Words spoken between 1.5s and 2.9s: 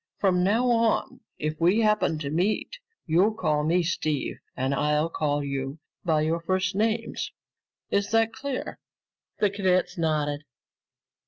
we happen to meet,